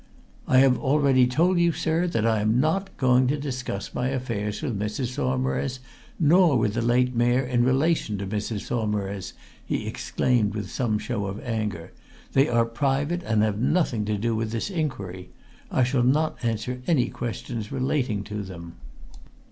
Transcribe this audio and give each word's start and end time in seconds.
"I 0.47 0.57
have 0.57 0.79
already 0.79 1.27
told 1.27 1.59
you, 1.59 1.73
sir, 1.73 2.07
that 2.07 2.25
I 2.25 2.39
am 2.41 2.59
not 2.59 2.89
going 2.97 3.27
to 3.27 3.37
discuss 3.37 3.93
my 3.93 4.07
affairs 4.07 4.63
with 4.63 4.79
Mrs. 4.79 5.13
Saumarez 5.13 5.77
nor 6.19 6.57
with 6.57 6.73
the 6.73 6.81
late 6.81 7.13
Mayor 7.15 7.41
in 7.43 7.63
relation 7.63 8.17
to 8.17 8.25
Mrs. 8.25 8.61
Saumarez!" 8.61 9.33
he 9.63 9.85
exclaimed 9.85 10.55
with 10.55 10.71
some 10.71 10.97
show 10.97 11.27
of 11.27 11.39
anger. 11.41 11.91
"They 12.33 12.49
are 12.49 12.65
private 12.65 13.21
and 13.21 13.43
have 13.43 13.59
nothing 13.59 14.03
to 14.05 14.17
do 14.17 14.35
with 14.35 14.49
this 14.49 14.71
inquiry. 14.71 15.29
I 15.69 15.83
shall 15.83 16.01
not 16.01 16.43
answer 16.43 16.81
any 16.87 17.09
question 17.09 17.63
relating 17.69 18.23
to 18.23 18.41
them." 18.41 18.77